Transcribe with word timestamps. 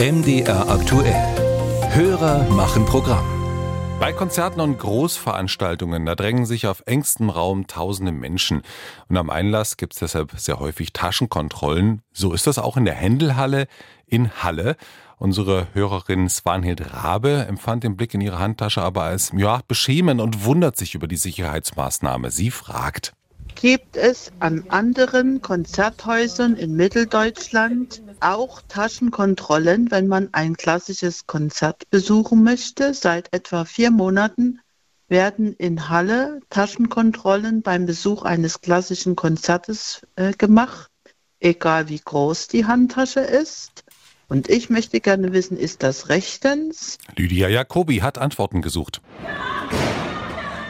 MDR 0.00 0.70
aktuell. 0.70 1.12
Hörer 1.90 2.48
machen 2.50 2.84
Programm. 2.86 3.26
Bei 3.98 4.12
Konzerten 4.12 4.60
und 4.60 4.78
Großveranstaltungen, 4.78 6.06
da 6.06 6.14
drängen 6.14 6.46
sich 6.46 6.68
auf 6.68 6.84
engstem 6.86 7.30
Raum 7.30 7.66
tausende 7.66 8.12
Menschen. 8.12 8.62
Und 9.08 9.16
am 9.16 9.28
Einlass 9.28 9.76
gibt 9.76 9.94
es 9.94 9.98
deshalb 9.98 10.38
sehr 10.38 10.60
häufig 10.60 10.92
Taschenkontrollen. 10.92 12.02
So 12.12 12.32
ist 12.32 12.46
das 12.46 12.60
auch 12.60 12.76
in 12.76 12.84
der 12.84 12.94
Händelhalle 12.94 13.66
in 14.06 14.30
Halle. 14.40 14.76
Unsere 15.16 15.66
Hörerin 15.72 16.28
Swanhild 16.28 16.94
Rabe 16.94 17.46
empfand 17.48 17.82
den 17.82 17.96
Blick 17.96 18.14
in 18.14 18.20
ihre 18.20 18.38
Handtasche 18.38 18.82
aber 18.82 19.02
als 19.02 19.32
ja, 19.36 19.62
beschämend 19.66 20.20
und 20.20 20.44
wundert 20.44 20.76
sich 20.76 20.94
über 20.94 21.08
die 21.08 21.16
Sicherheitsmaßnahme. 21.16 22.30
Sie 22.30 22.52
fragt. 22.52 23.14
Gibt 23.56 23.96
es 23.96 24.30
an 24.38 24.62
anderen 24.68 25.42
Konzerthäusern 25.42 26.54
in 26.54 26.76
Mitteldeutschland 26.76 28.00
auch 28.20 28.62
Taschenkontrollen, 28.68 29.90
wenn 29.90 30.08
man 30.08 30.28
ein 30.32 30.56
klassisches 30.56 31.26
Konzert 31.26 31.90
besuchen 31.90 32.42
möchte? 32.42 32.94
Seit 32.94 33.32
etwa 33.32 33.64
vier 33.64 33.90
Monaten 33.90 34.60
werden 35.08 35.54
in 35.54 35.88
Halle 35.88 36.40
Taschenkontrollen 36.50 37.62
beim 37.62 37.86
Besuch 37.86 38.22
eines 38.22 38.60
klassischen 38.60 39.16
Konzertes 39.16 40.02
äh, 40.16 40.32
gemacht, 40.32 40.90
egal 41.40 41.88
wie 41.88 42.00
groß 42.00 42.48
die 42.48 42.66
Handtasche 42.66 43.20
ist. 43.20 43.84
Und 44.28 44.50
ich 44.50 44.68
möchte 44.68 45.00
gerne 45.00 45.32
wissen, 45.32 45.56
ist 45.56 45.82
das 45.82 46.10
rechtens? 46.10 46.98
Lydia 47.16 47.48
Jacobi 47.48 47.98
hat 47.98 48.18
Antworten 48.18 48.60
gesucht. 48.60 49.00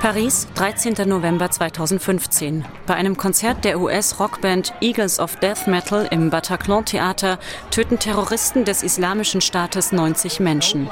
Paris, 0.00 0.48
13. 0.54 1.06
November 1.06 1.50
2015. 1.50 2.64
Bei 2.86 2.94
einem 2.94 3.18
Konzert 3.18 3.66
der 3.66 3.78
US-Rockband 3.78 4.72
Eagles 4.80 5.20
of 5.20 5.36
Death 5.36 5.66
Metal 5.66 6.08
im 6.10 6.30
Bataclan-Theater 6.30 7.38
töten 7.70 7.98
Terroristen 7.98 8.64
des 8.64 8.82
Islamischen 8.82 9.42
Staates 9.42 9.92
90 9.92 10.40
Menschen. 10.40 10.88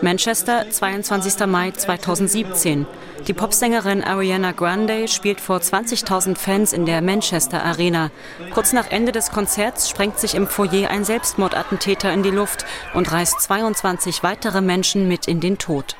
Manchester, 0.00 0.64
22. 0.70 1.46
Mai 1.46 1.72
2017. 1.72 2.86
Die 3.28 3.34
Popsängerin 3.34 4.02
Ariana 4.02 4.52
Grande 4.52 5.06
spielt 5.08 5.42
vor 5.42 5.58
20.000 5.58 6.38
Fans 6.38 6.72
in 6.72 6.86
der 6.86 7.02
Manchester 7.02 7.62
Arena. 7.62 8.10
Kurz 8.54 8.72
nach 8.72 8.90
Ende 8.90 9.12
des 9.12 9.32
Konzerts 9.32 9.90
sprengt 9.90 10.18
sich 10.18 10.34
im 10.34 10.46
Foyer 10.46 10.88
ein 10.88 11.04
Selbstmordattentäter 11.04 12.10
in 12.10 12.22
die 12.22 12.30
Luft 12.30 12.64
und 12.94 13.12
reißt 13.12 13.38
22 13.38 14.22
weitere 14.22 14.62
Menschen 14.62 15.08
mit 15.08 15.28
in 15.28 15.40
den 15.40 15.58
Tod. 15.58 15.94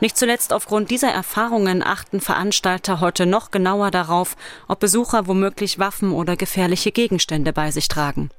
Nicht 0.00 0.16
zuletzt 0.16 0.52
aufgrund 0.52 0.90
dieser 0.90 1.10
Erfahrungen 1.10 1.82
achten 1.82 2.20
Veranstalter 2.20 3.00
heute 3.00 3.26
noch 3.26 3.50
genauer 3.50 3.90
darauf, 3.90 4.36
ob 4.68 4.80
Besucher 4.80 5.26
womöglich 5.26 5.78
Waffen 5.78 6.12
oder 6.12 6.36
gefährliche 6.36 6.92
Gegenstände 6.92 7.52
bei 7.52 7.70
sich 7.70 7.88
tragen. 7.88 8.30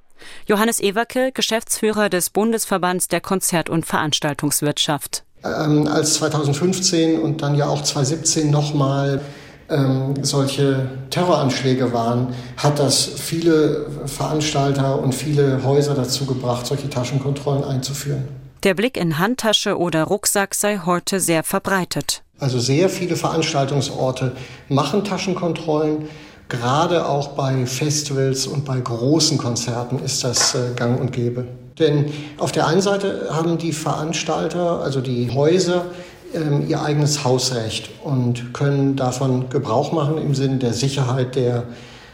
Johannes 0.48 0.80
Ewerke, 0.80 1.32
Geschäftsführer 1.34 2.10
des 2.10 2.30
Bundesverbands 2.30 3.08
der 3.08 3.22
Konzert- 3.22 3.70
und 3.70 3.86
Veranstaltungswirtschaft. 3.86 5.24
Ähm, 5.44 5.88
als 5.88 6.16
2015 6.16 7.20
und 7.20 7.42
dann 7.42 7.56
ja 7.56 7.68
auch 7.68 7.84
2017 7.84 8.50
nochmal 8.50 9.22
ähm, 9.70 10.14
solche 10.22 10.90
Terroranschläge 11.10 11.94
waren, 11.94 12.34
hat 12.58 12.80
das 12.80 13.06
viele 13.06 13.88
Veranstalter 14.06 15.00
und 15.00 15.14
viele 15.14 15.64
Häuser 15.64 15.96
dazu 15.96 16.26
gebracht, 16.26 16.66
solche 16.66 16.90
Taschenkontrollen 16.90 17.64
einzuführen. 17.64 18.43
Der 18.64 18.76
Blick 18.76 18.96
in 18.96 19.20
Handtasche 19.20 19.78
oder 19.78 20.06
Rucksack 20.06 20.56
sei 20.56 20.80
heute 20.86 21.20
sehr 21.20 21.44
verbreitet. 21.44 22.24
Also 22.40 22.60
sehr 22.60 22.88
viele 22.88 23.18
Veranstaltungsorte 23.18 24.38
machen 24.70 25.04
Taschenkontrollen. 25.04 26.08
Gerade 26.48 27.06
auch 27.10 27.30
bei 27.30 27.66
Festivals 27.66 28.48
und 28.48 28.64
bei 28.64 28.80
großen 28.80 29.38
Konzerten 29.38 30.00
ist 30.00 30.24
das 30.24 30.56
äh, 30.56 30.74
gang 30.78 30.98
und 30.98 31.12
gäbe. 31.12 31.46
Denn 31.78 32.06
auf 32.38 32.54
der 32.54 32.66
einen 32.68 32.82
Seite 32.82 33.28
haben 33.32 33.58
die 33.58 33.74
Veranstalter, 33.74 34.80
also 34.80 35.02
die 35.02 35.30
Häuser, 35.32 35.88
ähm, 36.34 36.66
ihr 36.66 36.82
eigenes 36.82 37.26
Hausrecht 37.26 37.90
und 38.02 38.54
können 38.54 38.96
davon 38.96 39.50
Gebrauch 39.50 39.92
machen 39.92 40.18
im 40.18 40.36
Sinne 40.36 40.60
der 40.60 40.72
Sicherheit 40.72 41.36
der 41.36 41.64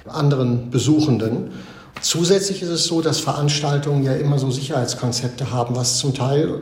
anderen 0.08 0.72
Besuchenden. 0.72 1.52
Zusätzlich 2.02 2.62
ist 2.62 2.70
es 2.70 2.86
so, 2.86 3.02
dass 3.02 3.20
Veranstaltungen 3.20 4.04
ja 4.04 4.14
immer 4.14 4.40
so 4.40 4.52
Sicherheitskonzepte 4.52 5.52
haben, 5.52 5.76
was 5.76 5.98
zum 5.98 6.14
Teil 6.14 6.62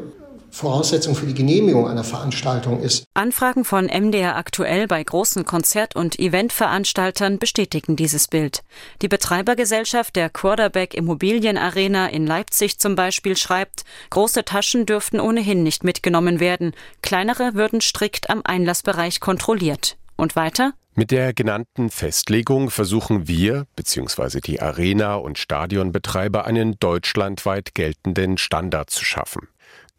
Voraussetzung 0.49 1.15
für 1.15 1.27
die 1.27 1.33
Genehmigung 1.33 1.87
einer 1.87 2.03
Veranstaltung 2.03 2.81
ist. 2.81 3.03
Anfragen 3.13 3.63
von 3.63 3.85
MDR 3.85 4.35
aktuell 4.37 4.87
bei 4.87 5.03
großen 5.03 5.45
Konzert- 5.45 5.95
und 5.95 6.19
Eventveranstaltern 6.19 7.37
bestätigen 7.37 7.95
dieses 7.95 8.27
Bild. 8.27 8.63
Die 9.01 9.07
Betreibergesellschaft 9.07 10.15
der 10.15 10.29
Quarterback 10.29 10.95
Immobilienarena 10.95 12.07
in 12.07 12.25
Leipzig 12.25 12.79
zum 12.79 12.95
Beispiel 12.95 13.37
schreibt, 13.37 13.83
große 14.09 14.45
Taschen 14.45 14.85
dürften 14.85 15.19
ohnehin 15.19 15.63
nicht 15.63 15.83
mitgenommen 15.83 16.39
werden, 16.39 16.73
kleinere 17.01 17.53
würden 17.53 17.81
strikt 17.81 18.29
am 18.29 18.41
Einlassbereich 18.43 19.19
kontrolliert. 19.19 19.97
Und 20.15 20.35
weiter? 20.35 20.73
Mit 20.99 21.11
der 21.11 21.31
genannten 21.31 21.91
Festlegung 21.91 22.71
versuchen 22.71 23.27
wir 23.27 23.67
bzw. 23.75 24.41
die 24.41 24.59
Arena- 24.59 25.13
und 25.13 25.37
Stadionbetreiber 25.37 26.45
einen 26.45 26.79
deutschlandweit 26.79 27.75
geltenden 27.75 28.39
Standard 28.39 28.89
zu 28.89 29.05
schaffen. 29.05 29.47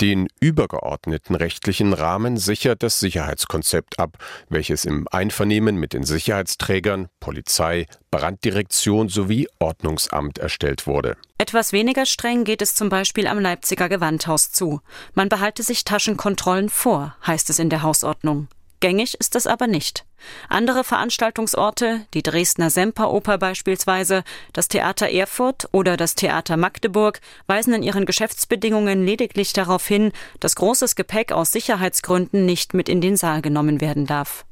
Den 0.01 0.27
übergeordneten 0.41 1.37
rechtlichen 1.37 1.93
Rahmen 1.93 2.37
sichert 2.37 2.83
das 2.83 2.99
Sicherheitskonzept 2.99 4.01
ab, 4.01 4.19
welches 4.49 4.85
im 4.87 5.07
Einvernehmen 5.13 5.77
mit 5.77 5.93
den 5.93 6.03
Sicherheitsträgern, 6.03 7.07
Polizei, 7.21 7.87
Branddirektion 8.11 9.09
sowie 9.09 9.47
Ordnungsamt 9.61 10.39
erstellt 10.39 10.89
wurde. 10.89 11.17
Etwas 11.39 11.73
weniger 11.73 12.07
streng 12.07 12.43
geht 12.43 12.61
es 12.61 12.75
zum 12.75 12.89
Beispiel 12.89 13.29
am 13.29 13.39
Leipziger 13.39 13.89
Gewandhaus 13.89 14.51
zu. 14.51 14.81
Man 15.15 15.29
behalte 15.29 15.63
sich 15.63 15.85
Taschenkontrollen 15.85 16.69
vor, 16.69 17.15
heißt 17.25 17.51
es 17.51 17.61
in 17.61 17.71
der 17.71 17.83
Hausordnung. 17.83 18.49
Gängig 18.81 19.15
ist 19.19 19.35
das 19.35 19.47
aber 19.47 19.67
nicht. 19.67 20.05
Andere 20.49 20.85
Veranstaltungsorte, 20.85 22.07
die 22.15 22.23
Dresdner 22.23 22.71
Semperoper 22.71 23.39
beispielsweise, 23.39 24.23
das 24.53 24.69
Theater 24.69 25.11
Erfurt 25.11 25.69
oder 25.73 25.97
das 25.97 26.15
Theater 26.15 26.57
Magdeburg, 26.57 27.21
weisen 27.47 27.75
in 27.75 27.83
ihren 27.83 28.07
Geschäftsbedingungen 28.07 29.05
lediglich 29.05 29.53
darauf 29.53 29.87
hin, 29.87 30.13
dass 30.39 30.57
großes 30.57 30.95
Gepäck 30.95 31.33
aus 31.33 31.51
Sicherheitsgründen 31.51 32.47
nicht 32.47 32.75
mit 32.75 32.89
in 32.89 33.01
den 33.01 33.17
Saal 33.17 33.43
genommen 33.43 33.81
werden 33.81 34.07
darf. 34.07 34.45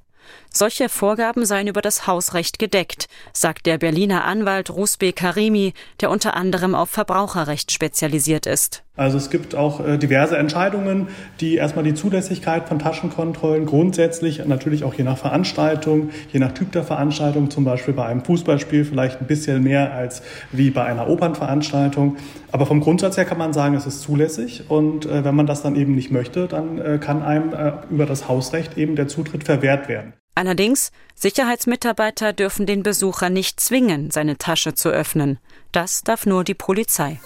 Solche 0.52 0.88
Vorgaben 0.88 1.46
seien 1.46 1.68
über 1.68 1.82
das 1.82 2.08
Hausrecht 2.08 2.58
gedeckt, 2.58 3.08
sagt 3.32 3.66
der 3.66 3.78
Berliner 3.78 4.24
Anwalt 4.24 4.70
Rusbe 4.70 5.12
Karimi, 5.12 5.72
der 6.00 6.10
unter 6.10 6.34
anderem 6.34 6.74
auf 6.74 6.90
Verbraucherrecht 6.90 7.70
spezialisiert 7.70 8.46
ist. 8.46 8.82
Also 8.96 9.18
es 9.18 9.28
gibt 9.28 9.54
auch 9.54 9.86
äh, 9.86 9.98
diverse 9.98 10.38
Entscheidungen, 10.38 11.08
die 11.40 11.56
erstmal 11.56 11.84
die 11.84 11.94
Zulässigkeit 11.94 12.66
von 12.66 12.78
Taschenkontrollen 12.78 13.66
grundsätzlich, 13.66 14.44
natürlich 14.46 14.84
auch 14.84 14.94
je 14.94 15.04
nach 15.04 15.18
Veranstaltung, 15.18 16.10
je 16.32 16.40
nach 16.40 16.52
Typ 16.52 16.72
der 16.72 16.82
Veranstaltung, 16.82 17.50
zum 17.50 17.64
Beispiel 17.64 17.92
bei 17.92 18.06
einem 18.06 18.24
Fußballspiel 18.24 18.84
vielleicht 18.84 19.20
ein 19.20 19.26
bisschen 19.26 19.62
mehr 19.62 19.92
als 19.92 20.22
wie 20.50 20.70
bei 20.70 20.84
einer 20.84 21.08
Opernveranstaltung. 21.08 22.16
Aber 22.52 22.64
vom 22.64 22.80
Grundsatz 22.80 23.18
her 23.18 23.26
kann 23.26 23.38
man 23.38 23.52
sagen, 23.52 23.74
es 23.74 23.86
ist 23.86 24.00
zulässig 24.00 24.64
und 24.68 25.04
äh, 25.04 25.24
wenn 25.24 25.34
man 25.34 25.46
das 25.46 25.62
dann 25.62 25.76
eben 25.76 25.94
nicht 25.94 26.10
möchte, 26.10 26.46
dann 26.46 26.78
äh, 26.78 26.98
kann 26.98 27.22
einem 27.22 27.52
über 27.90 28.06
das 28.06 28.28
Hausrecht 28.28 28.78
eben 28.78 28.96
der 28.96 29.08
Zutritt 29.08 29.44
verwehrt 29.44 29.88
werden. 29.88 30.14
Allerdings, 30.34 30.92
Sicherheitsmitarbeiter 31.14 32.34
dürfen 32.34 32.66
den 32.66 32.82
Besucher 32.82 33.30
nicht 33.30 33.58
zwingen, 33.58 34.10
seine 34.10 34.36
Tasche 34.36 34.74
zu 34.74 34.90
öffnen. 34.90 35.38
Das 35.72 36.02
darf 36.02 36.26
nur 36.26 36.44
die 36.44 36.54
Polizei. 36.54 37.18